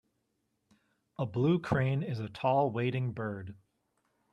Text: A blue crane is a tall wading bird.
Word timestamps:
A 1.19 1.27
blue 1.27 1.59
crane 1.59 2.01
is 2.01 2.17
a 2.19 2.27
tall 2.27 2.71
wading 2.71 3.11
bird. 3.13 3.55